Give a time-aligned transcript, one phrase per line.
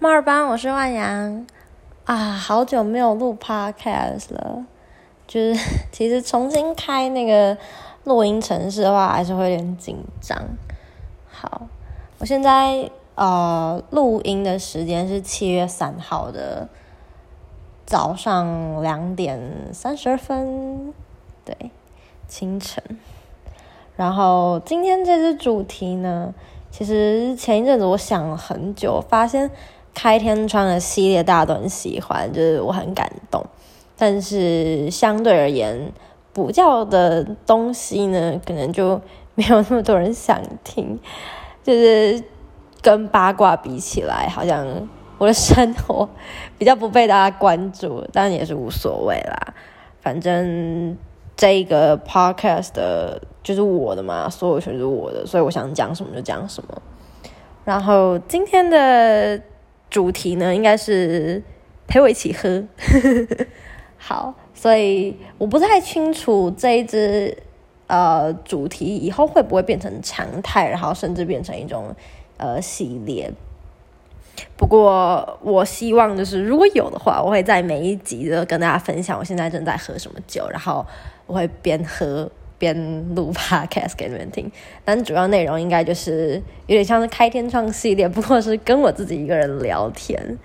[0.00, 1.46] 墨尔班，我是万阳
[2.04, 4.66] 啊，好久没有录 podcast 了，
[5.26, 5.60] 就是
[5.92, 7.56] 其实重新开那个
[8.02, 10.36] 录音程式的话，还是会有点紧张。
[11.30, 11.62] 好，
[12.18, 16.68] 我现在呃录音的时间是七月三号的
[17.86, 19.40] 早上两点
[19.72, 20.92] 三十二分，
[21.44, 21.70] 对，
[22.26, 22.82] 清晨。
[23.96, 26.34] 然后今天这支主题呢，
[26.70, 29.48] 其实前一阵子我想了很久，发现
[29.94, 33.44] 开天窗的系列大家都很喜欢，就是我很感动。
[33.96, 35.92] 但是相对而言，
[36.32, 39.00] 补教的东西呢，可能就
[39.34, 40.98] 没有那么多人想听。
[41.62, 42.22] 就是
[42.82, 44.66] 跟八卦比起来，好像
[45.16, 46.08] 我的生活
[46.58, 49.54] 比较不被大家关注，但也是无所谓啦。
[50.02, 50.96] 反正
[51.36, 53.22] 这个 podcast 的。
[53.44, 56.80] 就是我的嘛，所有权是我的，所以我想讲什么就讲什么。
[57.62, 59.38] 然后今天的
[59.94, 61.40] 主题呢，应该是
[61.86, 62.64] 陪我一起喝。
[63.96, 67.38] 好，所以我不太清楚这一支
[67.86, 71.94] 呃主题以后会不会变成常态，然后甚至变成一种
[72.38, 73.32] 呃系列。
[74.56, 80.84] 不过我希望就是如果有的话，我会在每一集都跟大家分享我现在正在喝什么酒，然后
[81.28, 82.28] 我会边喝。
[82.58, 84.50] 边录 podcast 给你们听，
[84.84, 90.38] 但主要内容应该就是有点像是开天窗系列，不过是跟我自己一个人聊天。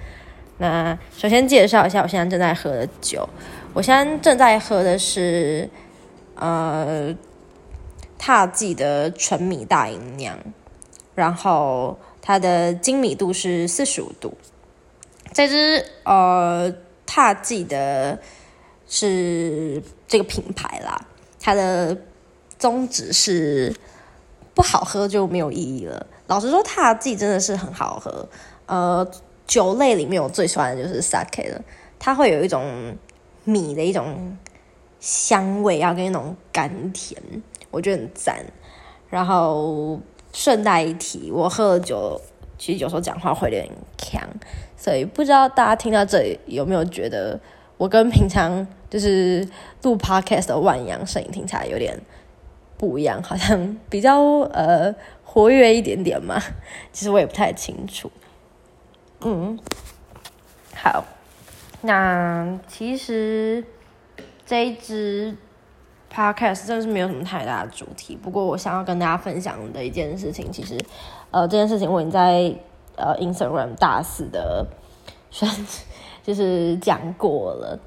[0.58, 3.28] 那首先介绍一下我现在正在喝的酒，
[3.74, 5.70] 我现在正在喝的是
[6.36, 7.16] 呃
[8.18, 10.38] 踏记的纯米大吟酿，
[11.16, 14.38] 然后它的精米度是四十五度。
[15.32, 16.74] 这支呃
[17.06, 18.20] 踏记的
[18.88, 21.06] 是这个品牌啦。
[21.40, 21.98] 它的
[22.58, 23.73] 宗旨是
[24.54, 26.06] 不好喝就没有意义了。
[26.28, 28.28] 老实说，它自己真的是很好喝。
[28.66, 29.09] 呃，
[29.48, 31.62] 酒类里面我最喜欢的就是 sake 了，
[31.98, 32.96] 它会有一种
[33.46, 34.38] 米的一种
[35.00, 37.19] 香味，要跟那种甘甜，
[37.72, 38.46] 我觉得很赞。
[39.09, 40.00] 然后
[40.34, 42.22] 顺带一提，我喝了酒，
[42.59, 44.22] 其实有时候讲话会有点呛，
[44.78, 47.40] 所以不知道大家听到这里有没有觉得
[47.79, 48.67] 我跟平常。
[48.90, 49.47] 就是
[49.84, 51.95] 录 podcast 的万阳声音听起来有点
[52.75, 54.19] 不一样，好像比较
[54.51, 54.91] 呃
[55.23, 56.41] 活跃一点点嘛。
[56.91, 58.12] 其实我也不太清楚。
[59.22, 59.59] 嗯，
[60.75, 61.06] 好，
[61.81, 63.63] 那其实
[64.44, 65.38] 这一支
[66.12, 68.16] podcast 真的是没有什么太大的主题。
[68.16, 70.75] 不过我想要跟大家分享的一件事情，其实
[71.29, 72.51] 呃这件事情我已经在
[72.95, 74.66] 呃 Instagram 大肆的
[75.29, 75.47] 宣
[76.29, 77.79] 就是讲过了。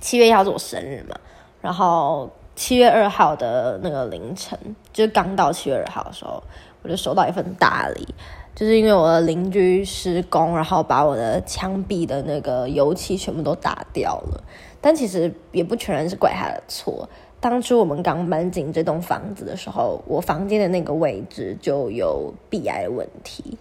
[0.00, 1.14] 七月一号是我生日嘛，
[1.60, 4.58] 然后七月二号的那个凌晨，
[4.92, 6.42] 就是刚到七月二号的时候，
[6.82, 8.08] 我就收到一份大礼，
[8.56, 14.42] 就是因为我的邻居施工，然后把我的墙壁的那个油漆全部都打掉了。
[14.80, 23.56] 但其实也不全然是怪他的错，当初我们刚搬进这栋房子的时候，我房间的那个位置就有壁癌问题，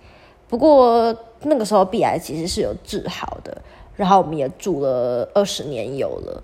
[0.48, 3.62] 不过那个时候壁癌其实是有治好的。
[4.00, 6.42] 然后我们也住了二十年有了，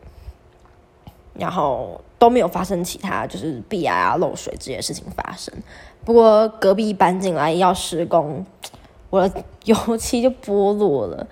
[1.36, 5.54] 然后都没有发生其他就是壁癌啊漏水这些事情发生。
[6.04, 8.46] 不过隔壁搬进来要施工，
[9.10, 11.26] 我的油漆就剥落了。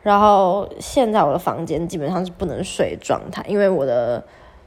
[0.00, 4.22] 然后现在我的房间基本上是不能睡状态，因为我的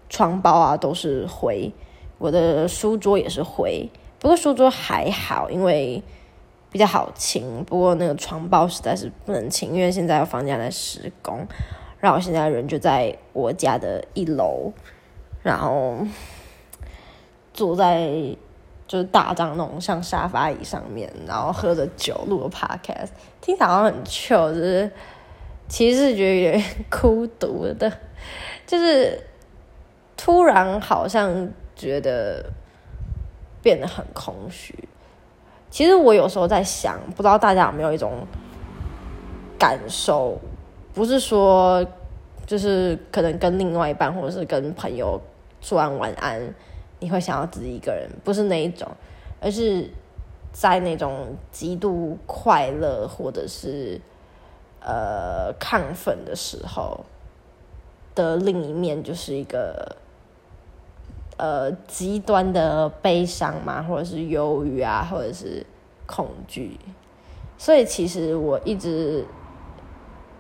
[0.10, 1.72] 床包啊都是灰，
[2.18, 3.90] 我的书桌也是灰。
[4.20, 6.04] 不过书桌还好，因为。
[6.78, 11.44] 比较好清，不过那个床包实在是不能清，因为现在房间在施工，
[12.00, 14.72] 然后现在人就在我家的一楼，
[15.42, 15.98] 然后
[17.52, 18.08] 坐在
[18.88, 23.10] 就是大张那种像沙发椅上面，然后喝着酒录 podcast，
[23.42, 24.92] 听起来好像很 chill，就是
[25.68, 27.92] 其实是觉得有点孤独的，
[28.68, 29.20] 就是
[30.16, 32.46] 突然好像觉得
[33.64, 34.88] 变得很空虚。
[35.70, 38.26] 其实我有时候在想，不知道大家有没有一种
[39.60, 40.40] 感受，
[40.94, 41.86] 不是说
[42.46, 45.22] 就是可能跟另外一半或者是跟朋友
[45.62, 46.54] 说完晚安，
[47.00, 48.88] 你会想要自己一个人，不是那一种，
[49.42, 49.90] 而是
[50.52, 54.00] 在那种极度快乐或者是
[54.80, 57.06] 呃亢奋的时候
[58.16, 59.96] 的另一面，就是一个。
[61.38, 65.64] 呃，极端的悲伤嘛，或者是忧郁啊，或者是
[66.08, 66.78] 恐惧，
[67.60, 69.24] 所以其实我一直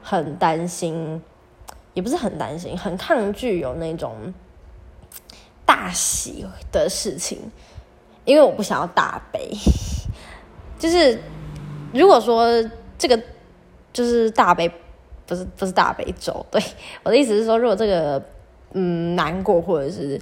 [0.02, 1.22] 很担心，
[1.94, 4.34] 也不是很担心，很抗拒有那种
[5.66, 7.38] 大喜的事情，
[8.26, 9.52] 因为我不想要大悲。
[10.80, 11.20] 就是
[11.94, 12.48] 如果说
[12.98, 13.20] 这个
[13.94, 14.72] 就是大悲，
[15.28, 16.46] 不是不是大悲咒。
[16.50, 16.60] 对，
[17.04, 18.24] 我的意思是说，如果这个
[18.74, 20.20] 嗯难过或者是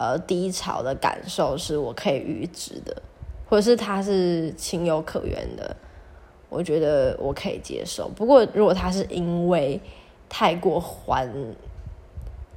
[0.00, 3.02] 呃低潮的感受是我可以预知的，
[3.46, 5.76] 或者是它是情有可原的，
[6.48, 8.08] 我觉得我可以接受。
[8.08, 9.78] 不过如果它是因为
[10.30, 11.30] 太过欢、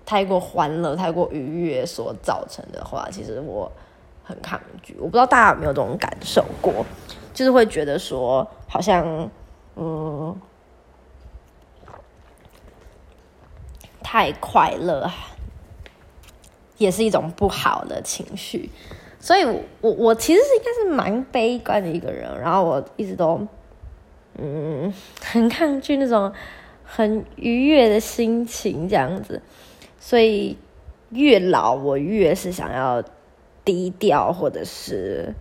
[0.06, 3.70] 太过欢乐、太过愉悦所造成的话，其实我
[4.24, 4.96] 很抗拒。
[4.98, 6.86] 我不知道大家有没有这种感受过，
[7.34, 9.30] 就是会觉得说好像。
[9.76, 10.40] 嗯，
[14.04, 15.10] 太快乐
[16.78, 18.70] 也是一种不好的情绪，
[19.20, 19.44] 所以，
[19.82, 23.48] 我我其实是应该是蛮悲观的一个人，然后我一直都
[24.38, 24.94] 嗯
[25.24, 26.32] 很抗拒那种
[26.84, 29.42] 很愉悦的心情这样子，
[30.00, 30.58] 所以
[31.12, 33.04] 越老我越是想要
[33.64, 35.34] 低调，或者是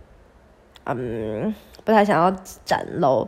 [0.85, 1.53] 嗯
[1.83, 2.31] 不太想要
[2.63, 3.27] 展露。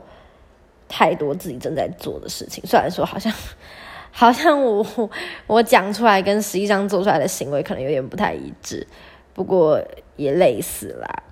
[0.88, 3.34] 太多自己正在做的事情，虽然说好像
[4.18, 5.10] 好像我
[5.46, 8.88] 我讲出来跟实际上做出来的行为可能有点不太一致，
[9.34, 9.78] 不过
[10.16, 11.24] 也类似啦。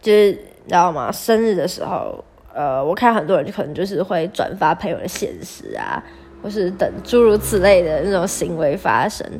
[0.00, 1.12] 就是你知道吗？
[1.12, 2.24] 生日的时候，
[2.54, 6.02] 呃，我看很多人可能就是会转发朋友的现实啊，
[6.42, 9.30] 或是等诸如此类的那种行为发生，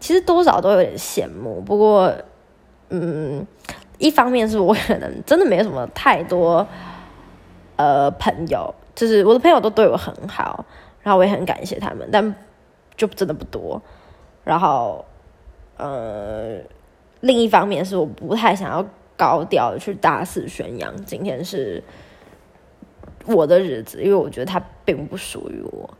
[0.00, 1.60] 其实多少都有点羡慕。
[1.60, 2.10] 不过，
[2.88, 3.46] 嗯，
[3.98, 6.66] 一方面是我可能真的没有什么太多。
[7.76, 10.64] 呃，朋友就是我的朋友都对我很好，
[11.04, 12.34] 然后我也很感谢他们，但
[12.96, 13.80] 就真的不多。
[14.42, 15.04] 然后，
[15.76, 16.58] 呃，
[17.20, 18.84] 另一方面是我不太想要
[19.16, 21.82] 高调去大肆宣扬今天是
[23.26, 25.90] 我的日子，因为我觉得它并不属于我。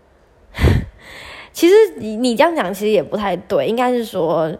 [1.52, 4.52] 其实你你这样讲其实也不太对，应该是说，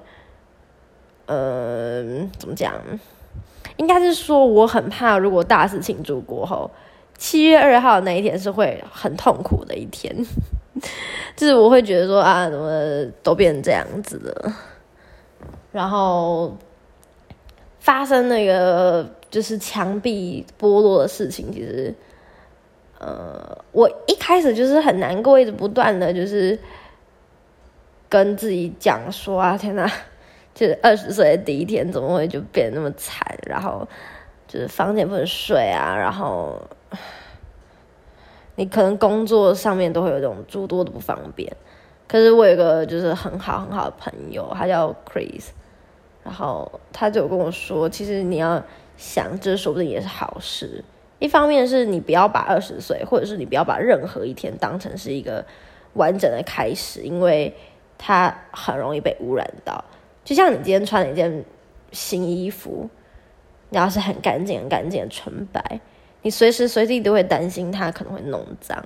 [1.27, 2.03] 呃，
[2.39, 2.75] 怎么讲？
[3.79, 6.71] 应该是说我很怕，如果大肆庆祝过后。
[7.25, 10.15] 七月二号那一天是会很痛苦的一天，
[11.35, 14.53] 就是我会觉得说啊，怎么都变成这样子了，
[15.73, 16.55] 然后
[17.79, 21.95] 发生那个就是墙壁剥落的事情，其实，
[22.99, 26.59] 呃，我一开始就是很难过，一直不断的就是
[28.11, 29.91] 跟自己讲说啊，天哪，
[30.55, 33.89] 就是二十岁的第一天怎么会就变得那么惨，然后
[34.55, 36.63] 就是房间不能睡啊，然后。
[38.57, 41.53] 你可能工作上面都会有这种诸多的不方便，
[42.07, 45.47] 可是我有个就是很好很好的朋友，他叫 Chris，
[46.23, 48.63] 然后他就跟我说，其实你要
[48.97, 50.85] 想，这说不定也是好事。
[51.19, 55.45] 一方面是你不要把二十岁，或者是你不要把任何一天当成是一个
[55.95, 57.53] 完整的开始，因为
[57.99, 59.85] 它很容易被污染到。
[60.25, 61.45] 就像你今天穿了一件
[61.91, 62.89] 新衣服，
[63.75, 65.81] 你要是很干净、很干净的纯白。
[66.23, 68.83] 你随时随地都会担心它可能会弄脏，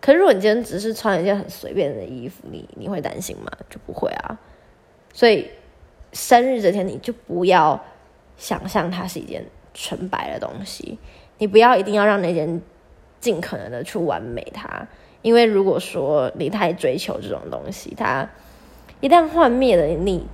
[0.00, 3.52] 可是如果你今天只是穿一件很随便的衣服，你你会担心吗？
[3.68, 4.40] 就不会啊。
[5.12, 5.50] 所以
[6.12, 7.84] 生日这天你就不要
[8.38, 10.98] 想象它是一件纯白的东西，
[11.36, 12.60] 你不要一定要让那件
[13.20, 14.88] 尽可能的去完美它，
[15.20, 18.28] 因为如果说你太追求这种东西，它
[19.00, 20.26] 一旦幻灭了，你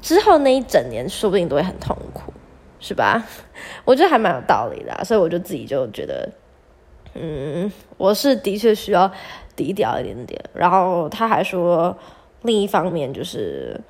[0.00, 2.32] 之后那一整年说不定都会很痛苦。
[2.82, 3.24] 是吧？
[3.86, 6.28] 我觉得还蛮有道理的，所以我就自己就觉得，
[7.14, 9.10] 嗯，我是的确需要
[9.54, 10.38] 低调一点点。
[10.52, 11.96] 然后他还说，
[12.42, 13.80] 另一方面就是，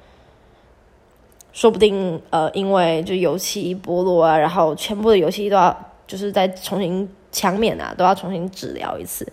[1.54, 5.74] 说不定呃，因为就油漆剥落啊，然后全部的油漆都要
[6.06, 9.26] 就是再重新墙面啊都要重新治疗一次。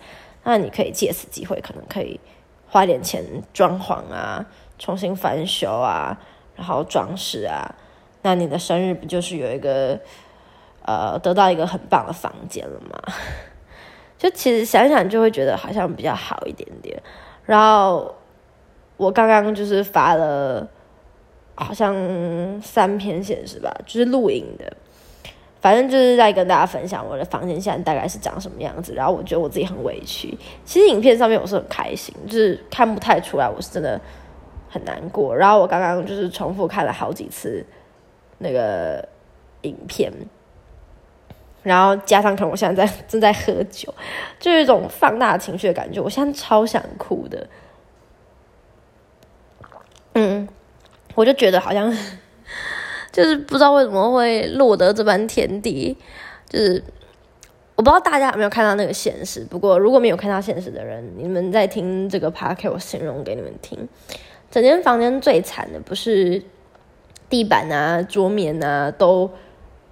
[0.46, 2.18] 那你可以借此机会，可能可以
[2.70, 3.22] 花点钱
[3.54, 4.46] 装潢啊，
[4.78, 6.18] 重新翻修啊，
[6.56, 7.76] 然后装饰啊。
[8.22, 9.98] 那你的生日不就是有一个，
[10.86, 13.02] 呃，得到一个很棒的房间了吗？
[14.20, 17.02] 就其实想想就会觉得好像比较好一点点。
[17.46, 18.14] 然后
[18.98, 20.68] 我刚刚就是发了
[21.56, 21.96] 好像
[22.62, 24.70] 三篇显示吧，就是录影的，
[25.62, 28.94] 反正就是在跟大家分享我的房间现在大概是长什么样子。
[28.94, 33.98] 然后我觉得我自己很委屈，其实影片上面我是很开心，就是看不太出来我是真的
[34.70, 35.34] 很难过。
[35.34, 37.66] 然后我刚刚就是重复看了好几次。
[38.40, 39.08] 那个
[39.62, 40.12] 影片，
[41.62, 43.94] 然后加上可能我现在在 正在喝酒，
[44.40, 46.02] 就有一种放大情绪的感觉。
[46.02, 47.48] 我现在超想哭的，
[50.14, 50.48] 嗯，
[51.16, 51.94] 我就觉得好像
[53.12, 55.98] 就是不知道为什么会落得这般田地。
[56.48, 56.84] 就是
[57.76, 63.88] 我不知道大家有没有看到那个现实，不过如果没有看到现实的人，你们在听这个 p a r k 我形容给你们听。
[64.50, 66.42] 整间房间最惨的不是。
[67.30, 69.30] 地板啊，桌面啊，都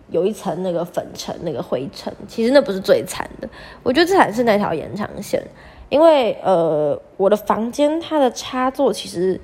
[0.09, 2.11] 有一层那个粉尘、那个灰尘。
[2.27, 3.47] 其实那不是最惨的，
[3.83, 5.41] 我觉得最惨是那条延长线，
[5.89, 9.39] 因为呃，我的房间它的插座其实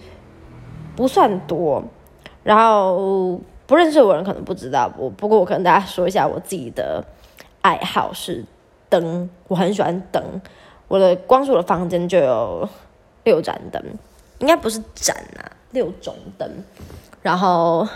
[0.96, 1.84] 不算多，
[2.44, 7.04] 然后不认识我人可能不知道，我不过我跟大家说一下我自己的
[7.62, 8.44] 爱好是
[8.90, 10.42] 灯，我很喜欢灯，
[10.88, 12.68] 我的光是我的房间就有
[13.24, 13.82] 六盏灯，
[14.40, 16.50] 应该不是盏啊，六种灯，
[17.24, 17.88] 然后。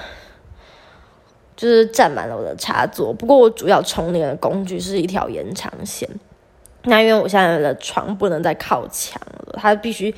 [1.59, 6.07] 就是占满了我的插座，不过我主要充电的工具是一条延长线。
[6.83, 10.13] 那因为我现在的床不能再靠墙了，它必须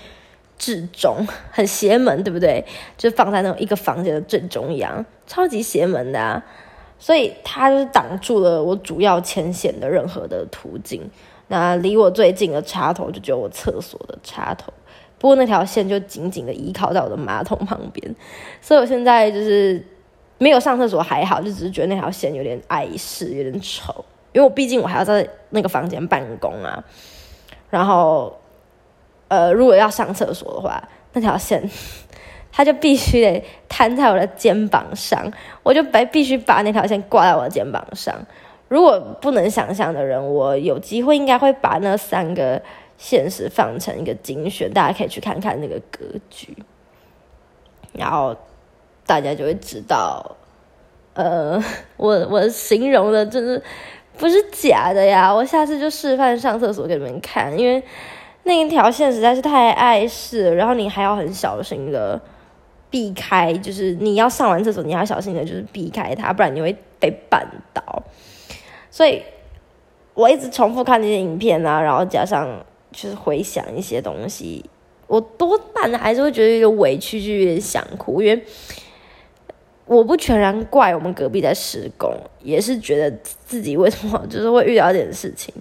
[0.58, 2.66] 至中，很邪门，对不对？
[2.98, 6.44] 就放在那种一个房间的正中央，超级邪门的啊！
[7.00, 11.10] 所以它就挡住了我主要牵线的任何的途径。
[11.48, 14.74] 那离我最近的插头就只有我厕所的插头，
[15.20, 18.16] 不过那条线就紧紧的依靠在我的马桶旁边，
[18.60, 19.86] 所以我现在就是。
[20.42, 23.94] 没有上厕所还好，就只是觉得那条线有点碍事，有点丑。
[24.32, 26.82] 因为我毕竟我还要在那个房间办公啊。
[27.70, 28.40] 然后，
[29.28, 31.70] 呃，如果要上厕所的话，那条线
[32.54, 35.30] 它就必须得摊在我的肩膀上，
[35.62, 38.16] 我就必必须把那条线挂在我的肩膀上。
[38.70, 42.62] 如果不能想象的人，我有机会应该会把那三个
[43.00, 46.56] 现实放成一个精选，大家可以去看看那个格局。
[47.94, 48.38] 然后。
[49.06, 50.36] 大家就会知道，
[51.15, 51.60] 呃，
[51.98, 53.60] 我我形容的真是
[54.20, 55.34] 不是假的呀！
[55.34, 57.82] 我下次就示范上厕所给你们看，因为
[58.44, 62.22] 那一条线实在是太碍事，然后你还要很小心的
[62.91, 68.03] 避开，就是你要上完厕所，你要小心的，就是避开它，不然你会被绊倒。
[68.91, 69.24] 所以
[70.13, 74.63] 我一直重复看那些影片啊，然后加上就是回想一些东西，
[75.08, 78.43] 我多半还是会觉得有点委屈，就有点想哭，因为。
[79.86, 83.10] 我不全然怪我们隔壁在施工，也是觉得
[83.43, 85.51] 自己为什么 就是会遇到一点事情，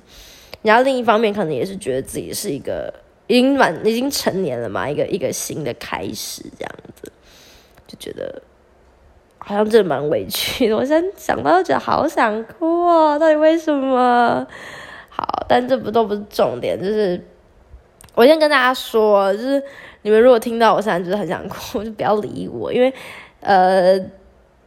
[0.61, 2.93] 然后另一方面可能也是觉得自己是一个
[3.27, 7.11] 已经满已经成年了嘛，一个一个新的开始这样子，
[7.87, 8.43] 就觉得
[9.39, 10.77] 好像真的蛮委屈的。
[10.77, 13.19] 我现在想到都觉得好想哭啊！
[13.19, 14.47] 到底为什么？
[15.49, 17.21] 但这不都不是重点，就是
[18.15, 19.63] 我先跟大家说，就是
[20.03, 22.93] 你们如果听到我现在就是很想哭，就不要理我，因为
[23.41, 23.99] 呃。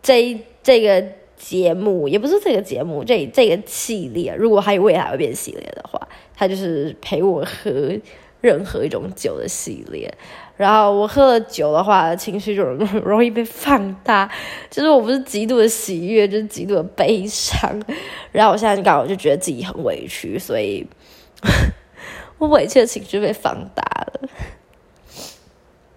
[0.03, 1.05] 这这个
[1.37, 7.71] 节目也不是这个节目，这这个系列，如果还有未来会变系列的话，它就是陪我喝
[8.41, 10.11] 任何一种酒的系列。
[10.61, 14.29] 然后我喝了酒的话，情绪就容易被放大，
[14.69, 17.81] 就是我不是极度的喜悦，就是极度的悲伤。
[18.31, 20.85] 然后我现在刚好就觉得自己很委屈，所以
[22.37, 24.29] 我委屈的情绪被放大了。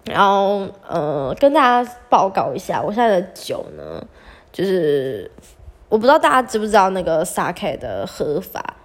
[0.05, 4.03] 然后，呃，跟大家报告一下，我现在的酒呢，
[4.51, 5.29] 就是
[5.89, 8.77] 我不知道大家知不知道那个 sake 的喝法，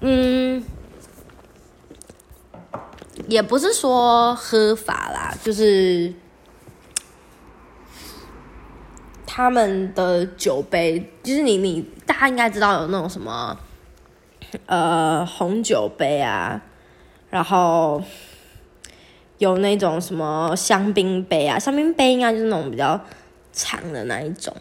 [0.00, 0.62] 嗯，
[3.28, 6.12] 也不是说喝法啦，就是
[9.26, 13.58] 他们的酒杯，就是你你大家应该知道有那种什么，
[14.66, 16.62] 呃，红酒杯啊，
[17.30, 18.02] 然后。
[19.38, 23.00] 有那种什么香槟杯啊，香槟杯应该就是那种比较
[23.54, 24.54] 长的那一种。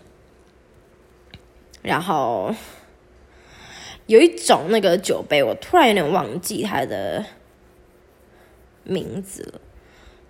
[1.82, 2.56] 然后
[4.06, 7.26] 有一种那个酒杯，我突然有点忘记它的
[8.90, 9.62] 名字了。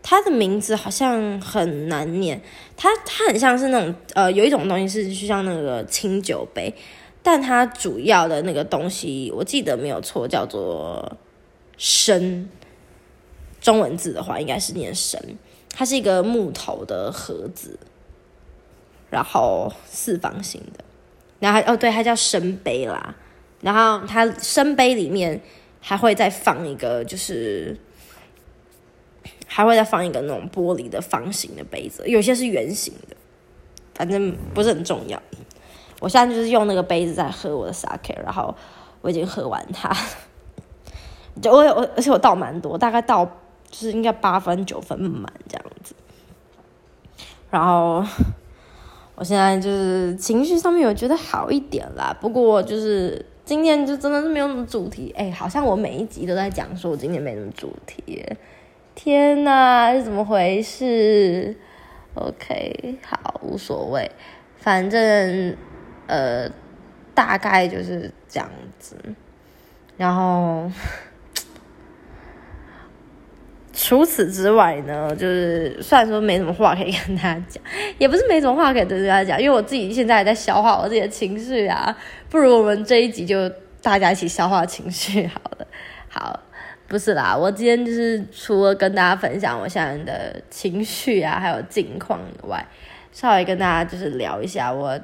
[0.04, 2.42] 它的名字好像很难念，
[2.78, 6.74] 它它很像是那种呃，有一种东西是就像那个清酒杯，
[7.24, 11.18] 但它主要的那个东西我记得没有错，叫做
[11.78, 12.48] 生。
[13.62, 15.22] 中文字的话，应该是念“神”。
[15.75, 17.78] 它是一个木头的盒子，
[19.10, 20.84] 然后四方形的。
[21.42, 23.13] 然后哦，对，它叫生杯啦。
[23.60, 25.42] 然后它生杯里面
[25.82, 27.78] 还会再放一个，就是
[29.50, 33.18] 还会再放一个那种玻璃的方形的杯子，有些是圆形的，
[33.94, 35.22] 反正不是很重要。
[36.00, 38.56] 我现在就是用那个杯子在喝我的 sake，然后
[39.01, 39.91] 我已经喝完它。
[41.41, 43.29] 就我我而且我倒蛮多，大概倒。
[43.72, 45.94] 就是应该八分九分满这样子，
[47.51, 48.03] 然后
[49.13, 52.12] 我现在就是情绪上面有觉得好一点啦。
[52.20, 58.25] 不过就是今天就真的是没有什么主题，哎，好像我每一集都在讲说我今天没什么主题，
[58.96, 61.55] 天哪，是怎么回事
[62.15, 64.12] ？OK，好，无所谓，
[64.58, 65.55] 反正
[66.08, 66.50] 呃
[67.13, 68.96] 大概就是这样子，
[69.98, 70.69] 然后。
[73.72, 77.63] 除此之外呢，就是虽然说没什么话可以跟大家讲，
[77.98, 81.96] 也不是没什么话可以跟大家讲，因为我自己现在在消化我自己的情绪啊。
[82.29, 83.48] 不如我们这一集就
[83.81, 85.65] 大家一起消化情绪好了。
[86.10, 86.38] 好，
[86.89, 92.67] 不是啦，我今天就是除了跟大家分享我现在的情绪啊，还有近况以外，
[93.13, 95.00] 稍微跟大家就是聊一下，我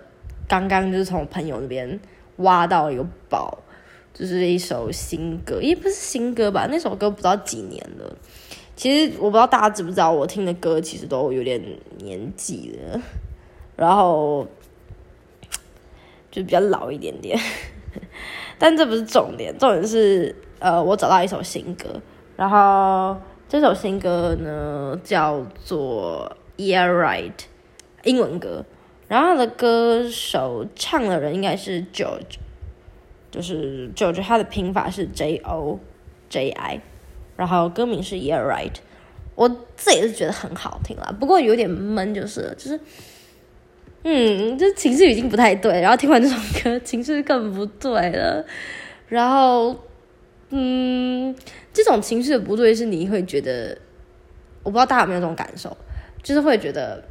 [0.48, 2.00] 刚刚就是从朋友那边
[2.38, 3.60] 挖到一个宝。
[4.18, 6.70] 就是一首新歌，也不是新歌吧？
[6.72, 8.16] 那首歌不知道几年了。
[8.74, 11.62] 其实我不知道大家知不知道，我听的歌其实都有点
[11.98, 13.02] 年纪了，
[13.76, 14.48] 然后
[16.32, 17.38] 就比较老一点点。
[18.58, 20.34] 但这不是重点，重点是
[20.66, 22.02] 呃，我找到一首新歌，
[22.36, 23.16] 然后
[23.48, 27.30] 这首新歌呢叫做《Yeah Right》，
[28.04, 28.66] 英文歌，
[29.08, 32.40] 然后的歌手唱的人应该是 George。
[33.30, 35.80] 就是 George，他的拼法是 J O
[36.30, 36.82] J I，
[37.36, 38.74] 然后歌名是 Yeah Right，
[39.36, 42.80] 我自己是觉得很好听啦，不过有点闷，就是就是，
[44.02, 48.44] 嗯，就情绪已经不太对，然后听完这首歌情绪更不对了，
[49.10, 49.76] 然后
[50.50, 51.36] 嗯，
[51.74, 53.78] 这种情绪的不对是你会觉得，
[54.64, 55.76] 我不知道大家有没有这种感受，
[56.22, 57.04] 就是会觉得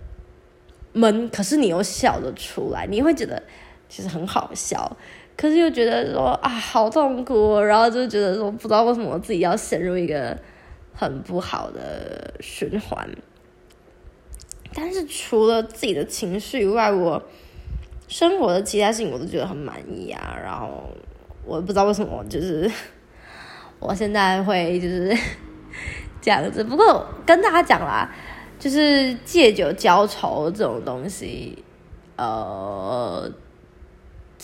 [0.93, 3.43] 闷，可是你又笑得出来，你会觉得
[3.88, 4.97] 其实很好笑。
[5.37, 10.38] 可是又觉得说啊好痛苦，然后就觉得说不知道为什么自己要陷入一个
[10.93, 13.09] 很不好的循环。
[14.73, 17.21] 但是除了自己的情绪以外，我
[18.07, 20.38] 生活的其他事情我都觉得很满意啊。
[20.41, 20.85] 然后
[21.45, 22.71] 我不知道为什么，就是
[23.85, 25.17] 我现在会就是
[26.21, 26.64] 这样子。
[26.64, 28.11] 不过跟大家讲啦，
[28.59, 31.62] 就是借酒浇愁这种东西，
[32.17, 33.31] 呃。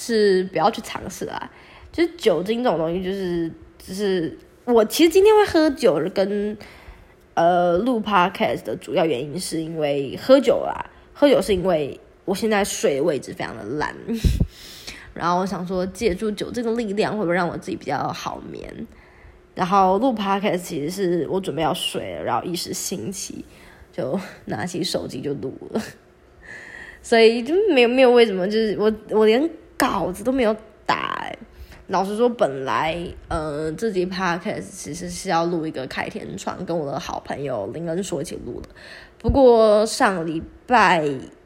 [0.02, 1.50] 是不要去尝试啊！
[1.92, 6.56] 就是酒精这种东西，就是只是我其实今天会喝酒，跟
[7.34, 10.86] 呃录 podcast 的主要原因是因为喝酒啦。
[11.12, 13.94] 喝酒是因为我现在睡的位置非常的烂，
[15.12, 18.86] 然后我想说借助酒这个力量，会不会让我自己比较好眠？
[19.54, 23.44] 然后录 podcast 其实是我准备要睡了，然后一时兴起
[23.92, 25.82] 就拿起手机就录了，
[27.02, 29.50] 所以就没有没有为什么，就是我我连。
[29.80, 31.26] 稿子都没有打，
[31.86, 38.68] 老实说，本来呃，这集 podcast 其实是要录一个开天窗，跟我的好朋友林恩说一起录的。
[39.16, 41.02] 不过上礼拜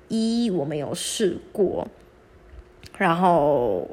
[0.08, 1.86] 一我没有试过，
[2.98, 3.88] 然后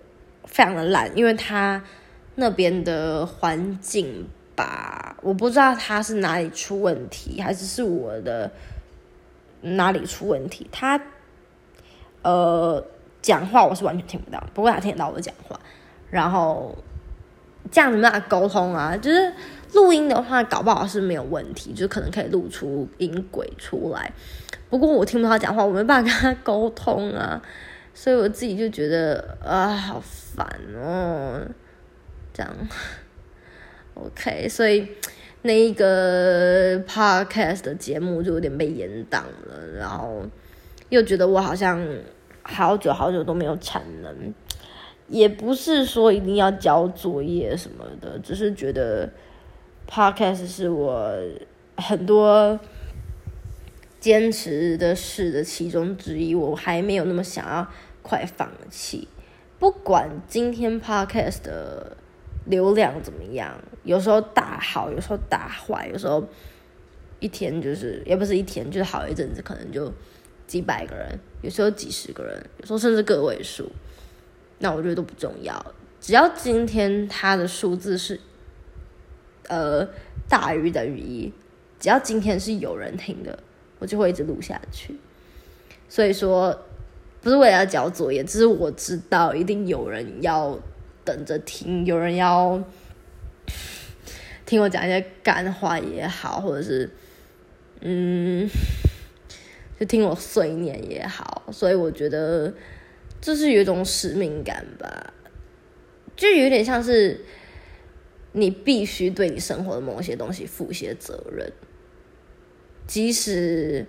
[0.45, 1.83] 非常的懒，因为他
[2.35, 8.51] 那边的环境吧，我不知道他是哪里出问题，还是是我的
[9.61, 11.01] 哪里出问题，他
[12.23, 12.83] 呃。
[13.21, 15.59] 讲话我是完全听不到，不过他听得到我讲话，
[16.09, 16.75] 然后
[17.69, 18.97] 这样子没办法沟通啊。
[18.97, 19.31] 就是
[19.73, 24.11] 录音的话，搞不好是没有问题，就可能可以录出音轨出来。
[24.71, 27.39] 不过我听不到他讲话，我没办法跟他沟通啊，
[27.93, 30.43] 所以我自己就觉得啊，好烦
[30.75, 31.41] 哦。
[32.33, 32.55] 这样，
[33.95, 34.87] OK，所以
[35.41, 40.23] 那一个 Podcast 的节目就有点被延档了，然后
[40.89, 41.85] 又觉得我好像。
[42.43, 44.33] 好久好久都没有产能，
[45.07, 49.07] 也不是说一定要交作业什么的，只是觉得
[49.87, 51.15] podcast 是我
[51.77, 52.59] 很多
[53.99, 57.67] 坚持的事的其中之一，我还没有那么想要
[58.01, 59.07] 快放弃。
[59.59, 61.95] 不管今天 podcast 的
[62.45, 66.23] 流量怎么样，有时候大好，有时候大坏，有时候
[67.19, 69.91] 一天就是也不是一天，就是好一阵子，可能就。
[70.47, 73.71] 几百个人，有时候几十个人，有时候甚至个位数，
[74.59, 75.73] 那我觉得都不重要。
[76.01, 78.19] 只要今天它的数字是，
[79.47, 79.87] 呃，
[80.27, 81.31] 大于等于一，
[81.79, 83.39] 只要今天是有人听的，
[83.79, 84.99] 我就会一直录下去。
[85.87, 86.65] 所以说，
[87.21, 90.59] 不是为了交作业，只是我知道一定有人要
[91.03, 92.63] 等着听，有人要
[94.45, 96.89] 听我讲一些干话也好，或者是，
[97.81, 98.49] 嗯。
[99.79, 102.53] 就听我碎念也好，所以我觉得
[103.19, 105.11] 这是有一种使命感吧，
[106.15, 107.25] 就有点像是
[108.33, 111.51] 你必须对你生活的某些东西负一些责任，
[112.85, 113.87] 即使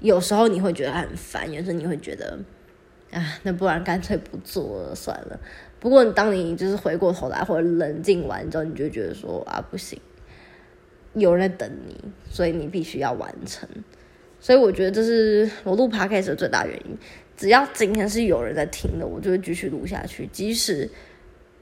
[0.00, 2.36] 有时候你会觉得很烦，有时候你会觉得
[3.12, 5.38] 啊，那不然干脆不做了算了。
[5.84, 10.00] 不过当你就是回过头来或者冷静完之后，你就觉得说啊，不行，
[11.12, 11.94] 有人在等你，
[12.26, 13.68] 所以你必须要完成。
[14.40, 16.96] 所以我觉得这是我录 podcast 的最大原因。
[17.36, 20.26] 只要今天是有人在听的，我就会继续录下去。
[20.32, 20.88] 即使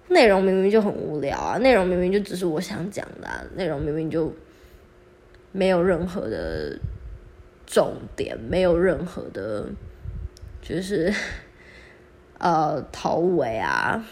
[0.07, 4.33] 内容明明就很无聊啊，内容明明就只是我想讲的，内容明明就
[5.51, 6.79] 没有任何的
[7.67, 9.69] 重点，没有任何的，
[10.63, 11.13] 就是
[12.43, 14.05] 呃头尾啊，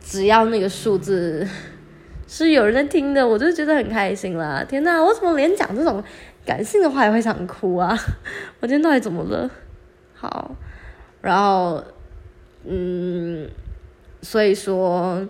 [0.00, 1.46] 只要那个数字
[2.26, 4.64] 是有人在听的，我就觉得很开心啦！
[4.66, 6.02] 天哪，我怎么连讲这种
[6.46, 7.94] 感性的话也会想哭啊？
[8.60, 9.50] 我今天到底怎么了？
[10.14, 10.56] 好，
[11.20, 11.84] 然后
[12.64, 13.50] 嗯，
[14.22, 15.26] 所以说。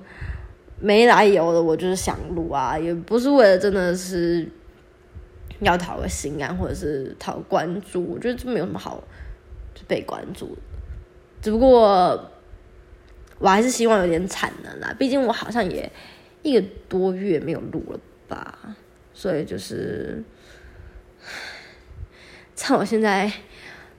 [0.80, 4.46] 没来由的，我就是想录啊，也不是为了真的是
[5.60, 9.02] 要讨个心安或者是讨关注，我觉得这没有什么好
[9.72, 10.58] 就被关注。
[11.44, 12.30] 只不过
[13.38, 15.92] 我还是希望有点产能啦，毕竟我好像也
[16.40, 18.74] 一个多月没有录了吧，
[19.12, 20.24] 所以就是
[22.56, 23.30] 趁我现在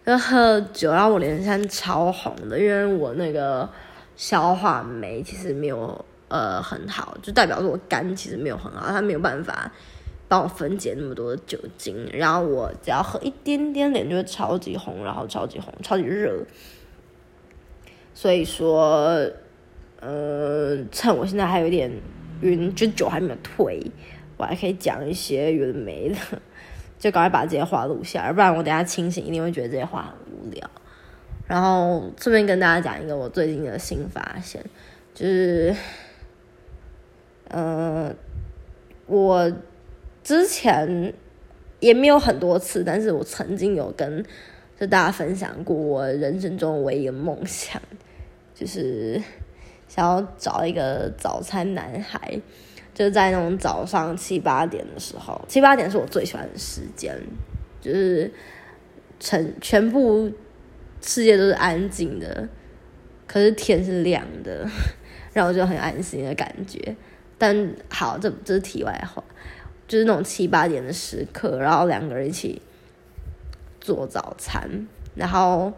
[0.05, 3.69] 要喝酒，然后我脸上超红的，因为我那个
[4.15, 6.03] 消化酶其实没有。
[6.27, 9.71] 呃，很好，就代表说我肝其实没有很好，它没有办法
[10.27, 16.43] 帮我分解那么多酒精，然后我只要喝一点点，脸就会超级红，然后超级红，超级热。
[18.15, 19.29] 所以说，
[19.99, 21.91] 呃，趁我现在还有点
[22.41, 23.79] 晕，就酒还没有退，
[24.37, 26.15] 我还可以讲一些有的没的，
[26.97, 30.67] 就赶快把这些话录下，不然我等下清醒一定会觉得这些话很无聊。
[31.47, 34.63] 然后顺便跟大家讲一个我最近的新发现，
[35.13, 35.75] 就是。
[37.49, 38.13] 嗯，
[39.05, 39.53] 我
[40.23, 41.13] 之前
[41.79, 44.25] 也没有很多次，但是我曾经有跟
[44.79, 47.79] 就大家分享过我人生中唯一的梦想，
[48.55, 49.21] 就是
[49.87, 52.41] 想要找一个早餐男孩，
[52.93, 57.15] 就是在那种早上七八点的时候，七八点是我最喜欢的时间，
[57.81, 58.31] 就是
[59.19, 60.31] 全全部
[61.01, 62.47] 世界都是安静的，
[63.27, 64.65] 可是天是亮的，
[65.33, 66.95] 让我就很安心的感觉。
[67.37, 69.21] 但好，这这是题外话，
[69.87, 72.61] 就是那种七八点的时刻，然后两个人一起
[73.81, 75.73] 做早餐，然后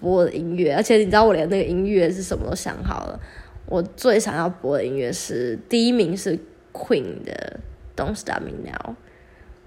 [0.00, 3.20] 播的音乐，而且你知道我连那个音乐是什么都想好了，
[3.66, 6.38] 我最想要播的音乐是第一名是
[6.72, 7.60] Queen 的
[7.96, 8.94] Don't Stop Me Now，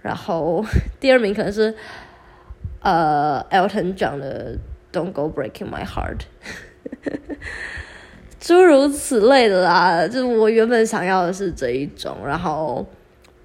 [0.02, 0.66] 然后
[1.00, 1.74] 第二名可能是
[2.82, 4.58] 呃 Elton John 的
[4.92, 6.22] Don't Go Breaking My Heart。
[8.40, 12.86] 诸如此类的啦，就是我原本想要的是这一种，然后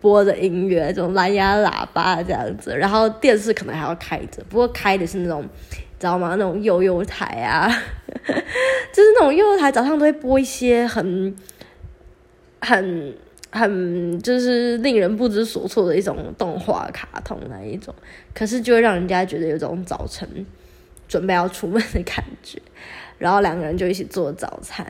[0.00, 5.44] 播的音乐，这种蓝牙喇叭这样子，然后电视可能还要开着，不过开的是那种，
[5.98, 6.36] 知道吗？
[6.36, 7.68] 那种悠悠台啊，
[8.24, 11.34] 就是那种悠悠台，早上都会播一些很、
[12.60, 13.14] 很、
[13.50, 17.94] 很，就是令人不知所措的一种动画卡通那一种，
[18.32, 20.46] 可是就会让人家觉得有种早晨
[21.08, 22.60] 准备要出门的感觉。
[23.18, 24.86] 然后两个人就一起做早餐，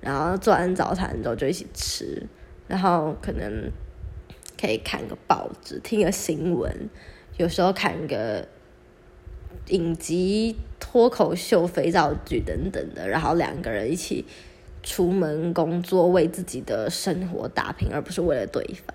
[0.00, 2.20] 然后做完早餐之后就一起吃，
[2.66, 3.70] 然后可能
[4.60, 6.90] 可以看个报纸、听个新闻，
[7.36, 8.44] 有时候看个
[9.68, 14.24] 影集、脱口秀、肥皂剧等等的，然后两个人一起
[14.82, 18.94] 出门工作，为自己的生活打拼，而不是为了对方。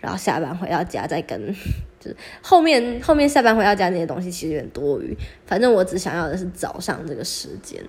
[0.00, 1.54] 然后下班回到家再跟，
[1.98, 5.16] 就是后面后面下班回到家那些东西其实有点多余。
[5.46, 7.82] 反正我只想要的是早上这个时间。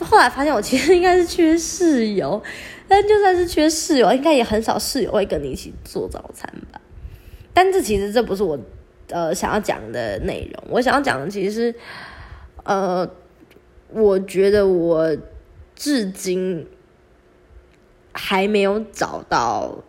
[0.00, 2.42] 后来发现我其实应该是缺室友，
[2.88, 6.80] 但就算是缺室友，应该也很少室友会跟你一起做早餐吧。
[7.54, 8.58] 但这其实这不是我
[9.12, 10.64] 呃想要讲的内容。
[10.70, 11.74] 我想要讲的其实是，
[12.64, 13.08] 呃，
[13.90, 15.16] 我觉得我
[15.76, 16.66] 至今
[18.12, 19.84] 还没有找到。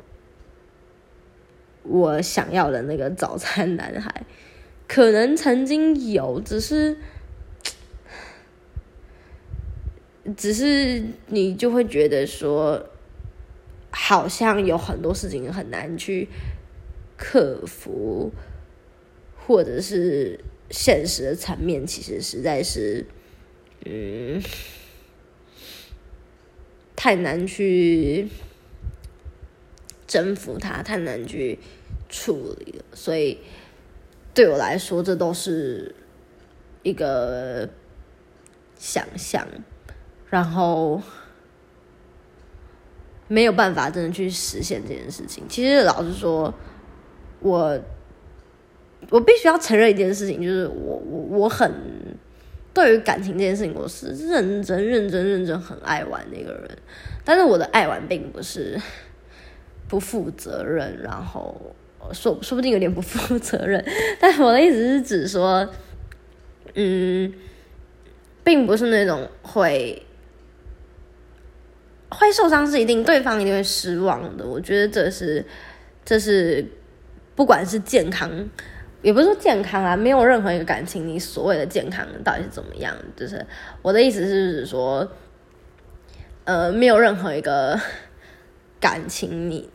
[1.86, 4.26] 我想要的那个早餐男孩，
[4.88, 6.96] 可能曾经有，只是，
[10.38, 12.82] 只是你就会觉得说，
[13.92, 16.30] 好像有很多事情很难去
[17.18, 18.32] 克服，
[19.46, 23.06] 或者是现实的层面，其实实在是，
[23.86, 24.42] 嗯，
[26.96, 28.28] 太难去。
[30.06, 31.58] 征服他太难去
[32.08, 33.40] 处理了，所以
[34.32, 35.96] 对我来说，这都是
[36.84, 37.68] 一个
[38.78, 39.48] 想象，
[40.30, 41.02] 然后
[43.28, 45.46] 没有办法真的去实现这件事情。
[45.50, 46.54] 其实老实说，
[47.40, 47.82] 我
[49.10, 51.72] 我必须要承认一件事情，就是我我我很
[52.74, 56.70] 对于感情这件事情，我是认真认真认真很爱玩的一个人，
[57.24, 58.80] 但是我的爱玩并不是。
[59.86, 61.76] 不负责任，然后
[62.12, 63.84] 说说不定有点不负责任，
[64.20, 65.70] 但我的意思是指说，
[66.74, 67.32] 嗯，
[68.44, 70.02] 并不是那种会
[72.10, 74.44] 会受伤是一定，对方一定会失望的。
[74.44, 75.46] 我觉得这是
[76.04, 76.66] 这是
[77.36, 78.50] 不管是健康，
[79.04, 82.96] 也不是说健康啊，没有任何一个感情，你所谓的健康到底是怎么样？
[83.16, 83.46] 就是
[83.82, 85.08] 我的意思是说，
[86.46, 87.80] 呃，没有任何一个
[88.80, 89.70] 感情你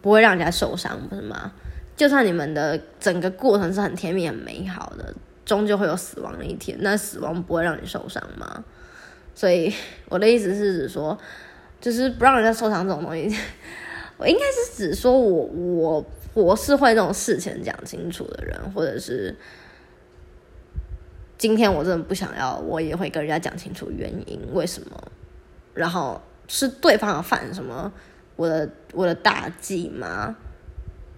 [0.00, 1.52] 不会让人家受伤，不是吗？
[1.96, 5.14] 就算你们的整个过程是很甜蜜、很美好的，
[5.46, 6.76] 终究会有死亡的一天。
[6.82, 8.62] 那死亡不会让你受伤吗？
[9.34, 9.72] 所以
[10.10, 11.16] 我的意思是指说，
[11.80, 13.34] 就是不让人家受伤这种东西，
[14.18, 19.34] 我应该是指说我我我是会那种事前讲清楚的人，或者是
[21.38, 25.12] 今天我真的不想要，我也会跟人家讲清楚原因为什么，
[25.74, 27.92] 然后是对方要犯什么
[28.36, 30.36] 我的我的大忌吗？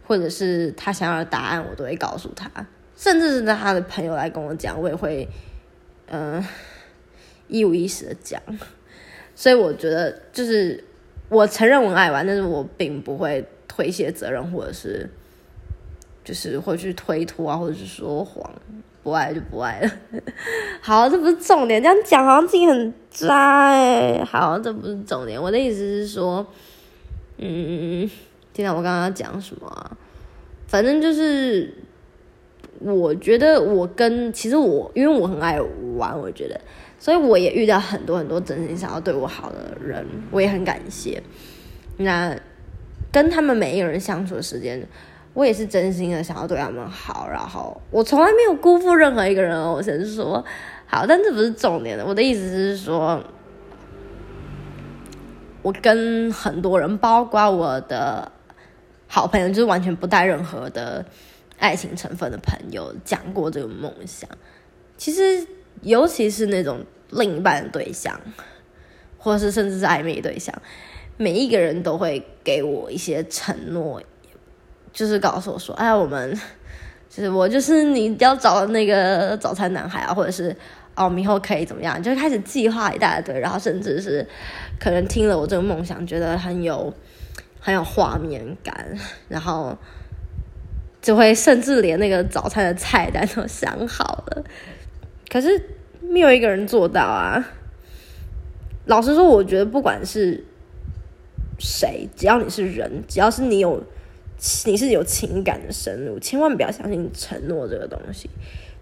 [0.07, 2.51] 或者是他想要的答案，我都会告诉他，
[2.97, 5.29] 甚至是他的朋友来跟我讲，我也会，
[6.07, 6.43] 嗯，
[7.47, 8.41] 一五一十的讲。
[9.35, 10.83] 所以我觉得，就是
[11.29, 15.09] 我承认我爱玩，但是我并不会推卸责任，或者是
[16.25, 18.51] 就是会去推脱啊，或者是说谎，
[19.03, 19.91] 不爱就不爱了。
[20.81, 24.25] 好，这不是重点，这样讲好像自己很渣哎。
[24.25, 26.47] 好，这不是重点，我的意思是说，
[27.39, 28.09] 嗯。
[28.55, 29.97] 听到我刚刚讲什么啊？
[30.67, 31.73] 反正就是，
[32.81, 35.61] 我觉得我跟其实我，因为我很爱
[35.97, 36.61] 玩，我觉得，
[36.99, 41.23] 所以我也遇到很多很多真心想要对我好的人，我也很感谢。
[41.97, 42.37] 那
[43.11, 44.87] 跟他们每一个人相处的时间，
[45.35, 49.61] 我也是真心的想要对他们好，然后我从来没有辜负任何一个人。
[49.61, 50.45] 我先说
[50.87, 52.05] 好，但这不是重点的。
[52.05, 53.23] 我的意思是说，
[55.63, 58.33] 我跟很多人，包括我的。
[59.11, 61.03] 好朋友就是完全不带任何的
[61.59, 64.29] 爱情成分的朋友讲过这个梦想。
[64.99, 65.47] 其实，
[65.83, 68.21] 尤其是那种另一半的对象，
[69.17, 70.55] 或者是甚至是暧昧对象，
[71.17, 74.03] 每一个人都会给我一些承诺，
[74.93, 76.39] 就是告诉我说：“哎，我们
[77.09, 80.51] 就是我就是你要找的那个早餐男孩啊，或者是
[80.95, 84.27] 哦，我们以后可以怎么样？”就开始计划一大堆，然后甚至是
[84.79, 86.93] 可能听了我这个梦想，觉得很有。
[87.61, 89.77] 很有画面感，然后
[91.03, 94.45] 就会甚至连那个早餐的菜单都想好了，
[95.29, 95.61] 可是
[96.01, 97.49] 没有一个人做到啊！
[98.87, 100.45] 老实说，我觉得不管是
[101.59, 103.83] 谁，只要你是人，只要是你有
[104.67, 108.31] 你是有情感的生物，千万不要相信承诺这个东西。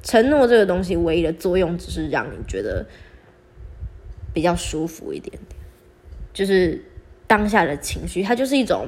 [0.03, 2.87] 承诺这个东西唯一的作用，只是让你觉得
[4.33, 5.61] 比较舒服一点点，
[6.33, 6.83] 就是。
[7.29, 8.87] 当下的情绪，它就是一种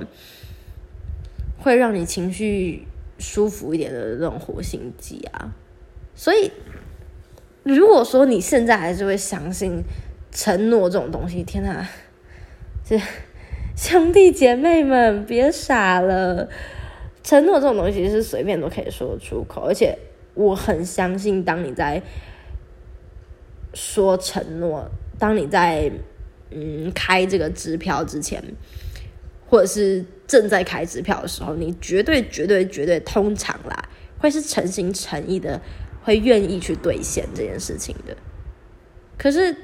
[1.59, 2.87] 会让你情绪
[3.19, 5.53] 舒服一点的那种活性剂啊。
[6.15, 6.53] 所以，
[7.69, 9.83] 如果说你现在还是会相信
[10.33, 11.87] 承诺这种东西，天哪！
[12.85, 13.01] 这
[13.77, 16.49] 兄弟姐妹们别傻了，
[17.23, 19.97] 承诺这种东西是随便都可以说出口，而且
[20.35, 22.03] 我很相信，当你在
[23.75, 25.93] 说承诺，当你在。
[26.51, 28.43] 嗯，开这个支票之前，
[29.47, 33.87] 或者是正在开支票的时候，你绝对、绝对、绝对，通常啦，
[34.19, 35.61] 会是诚心诚意的，
[36.09, 38.17] 会愿意去兑现这件事情的。
[39.19, 39.55] 可是，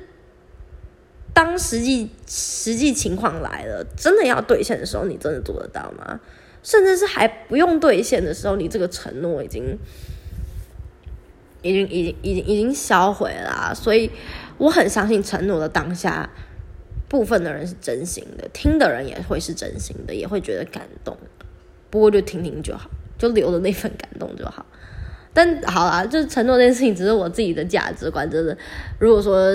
[1.32, 6.20] 当实际实际情况来了，真的要兑现的时候，你真的做得到吗？
[6.62, 9.78] 甚至是还不用兑现的时候，你这个承诺已经、
[11.62, 13.74] 已经、已经、已经、已经销毁了。
[13.74, 14.10] 所以，
[14.58, 16.28] 我很相信承诺的当下。
[17.06, 21.16] 部分的人是真心的，听的人也会是真心的，也会觉得感动。
[21.88, 24.66] 不过就听听就好，就留着那份感动就好。
[25.34, 28.30] 但好啦，就是承诺这件事情，只是我自己的价值观。
[28.30, 28.56] 真的，
[29.00, 29.52] 如果说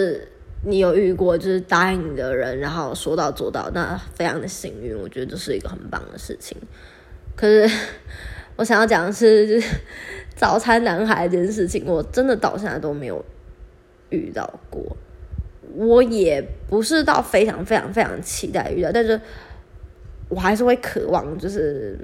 [0.66, 6.58] 你有遇过就是答应你的人，然后说到做到，那非常的幸运，我觉得这是一个很棒的事情。
[7.36, 7.74] 可是
[8.58, 9.78] 我想要讲的是，就是
[10.36, 13.24] 早餐男孩这件事情，我真的到现在都没有
[14.10, 14.98] 遇到过。
[15.76, 19.22] 我也不是到非常非常非常期待遇到，但是
[20.28, 21.98] 我还是会渴望，就是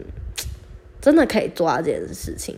[1.02, 2.56] 真的可以做到这件事情。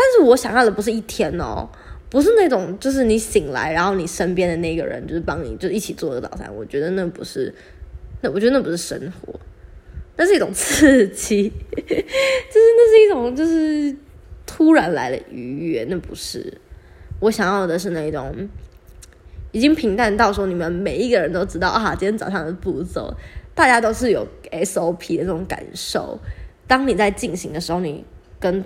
[0.00, 1.68] 但是我想要的不是一天哦，
[2.08, 6.48] 不是那种就是你醒来，然后你身边的那个人就是帮你就一起做的早餐。
[6.54, 7.52] 我觉得那不是，
[8.22, 9.34] 那我觉得那不是生活，
[10.16, 13.96] 那是一种刺激， 就是那是一种就是
[14.46, 16.56] 突然来的愉悦，那不是
[17.18, 18.48] 我想要的，是那种。
[19.50, 23.10] 已经平淡到说，你们每一个人都知道啊，今天早上的步骤，
[23.54, 26.20] 大家都是有 SOP 的这种感受。
[26.66, 28.04] 当你在进行的时候，你
[28.38, 28.62] 跟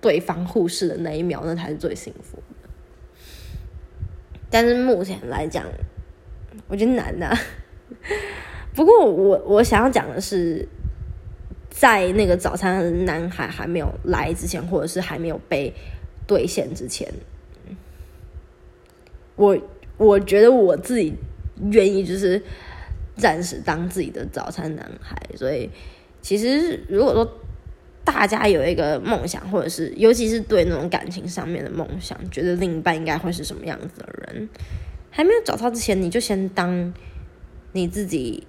[0.00, 2.68] 对方护士的那一秒，那才是最幸福的。
[4.50, 5.64] 但是目前来讲，
[6.68, 7.36] 我觉得难的。
[8.74, 10.66] 不过我我想要讲的是，
[11.68, 15.74] 在那个早餐男孩还没有来之前，或者是还没有被
[16.26, 17.12] 兑现之前，
[19.36, 19.58] 我
[19.96, 21.14] 我觉得我自己
[21.70, 22.40] 愿意就是
[23.16, 25.16] 暂时当自己的早餐男孩。
[25.34, 25.68] 所以，
[26.22, 27.40] 其实如果说
[28.10, 34.48] 大家有一个梦想，或者是尤其是对那种感情上面的梦想，觉得另一半应该会是什么样子的人，
[35.10, 36.94] 还没有找到之前，你就先当
[37.72, 38.46] 你自己。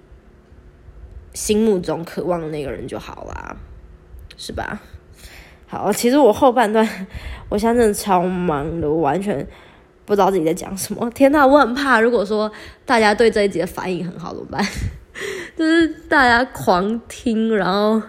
[1.32, 3.56] 心目中渴望的那个人就好啦，
[4.36, 4.82] 是吧？
[5.68, 6.84] 好，其实我后半段，
[7.48, 9.46] 我现在真的超忙的，我完全
[10.04, 11.08] 不知道自己在讲什么。
[11.10, 12.50] 天呐，我很怕，如果说
[12.84, 14.60] 大家对这一集的反应很好，怎么办？
[15.56, 18.02] 就是大家狂听，然后，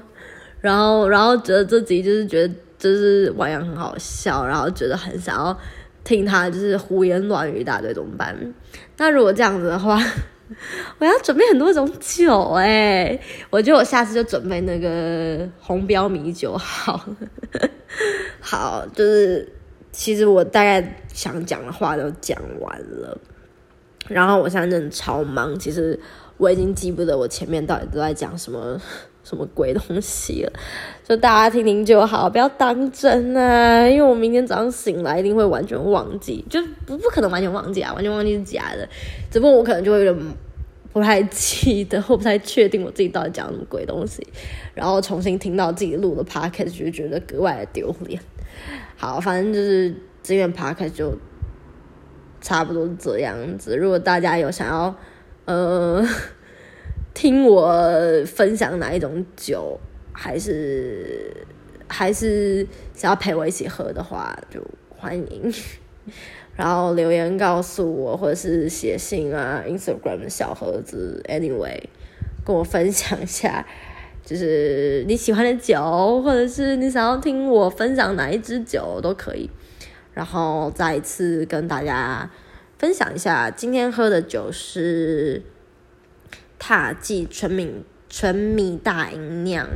[0.61, 5.57] 然后，然后觉得这集就是觉得就是王阳很好笑，然后觉得很想要
[6.03, 8.35] 听他就是胡言乱语一大堆，怎么办？
[8.97, 10.01] 那如果这样子的话。
[10.99, 13.17] 我要准备很多种酒哎，
[13.49, 17.07] 我觉得我下次就准备那个红标米酒好。
[18.41, 19.49] 好，就是
[19.93, 23.17] 其实我大概想讲的话都讲完了，
[24.09, 25.97] 然后我现在真的超忙，其实
[26.35, 28.77] 我已经记不得我前面到底都在讲什么
[29.31, 30.53] 什么鬼东西了，
[31.03, 38.87] 就大家听听就好，不要当真啊，因为我明天早上醒来一定会完全忘记，就不不可能完全忘记啊，完全忘记是假的，
[39.31, 40.25] 只不过我可能就会有点。
[40.93, 44.21] 不太记得，我不太确定我自己到底讲什么鬼东西，
[44.75, 48.21] 然后重新听到自己录的 podcast 就觉得格外的丢脸。
[48.97, 51.13] 好，反正就是这边 podcast 就
[52.41, 53.77] 差不多是这样子。
[53.77, 54.93] 如果大家有想要
[55.45, 56.05] 呃
[57.13, 57.71] 听我
[58.25, 59.79] 分享哪一种酒，
[60.13, 61.45] 还是
[61.87, 65.53] 还是想要陪我一起喝的话，就欢迎。
[66.55, 71.81] 然后留言告诉我，或者是写信啊，Instagram 的小盒子，Anyway，
[72.45, 73.65] 跟我分享一下，
[74.23, 79.49] 就是你喜欢的酒，或者是你想要听我分享哪一支酒都可以。
[80.13, 82.29] 然后再一次跟大家
[82.77, 85.41] 分享一下，今天喝的酒是
[86.63, 89.67] 踏迹纯米纯米大吟酿，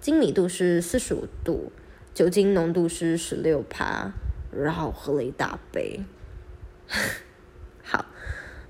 [0.00, 1.70] 精米度是四十五度，
[2.14, 4.10] 酒精浓度是十六帕，
[4.50, 6.00] 然后喝了一大杯。
[7.84, 8.06] 好，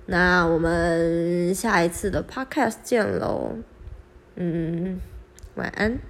[0.07, 3.59] 那我们下一次的 podcast 见喽。
[4.35, 4.99] 嗯，
[5.55, 6.01] 晚安。